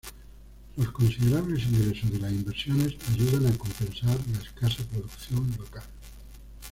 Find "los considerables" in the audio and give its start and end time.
0.77-1.63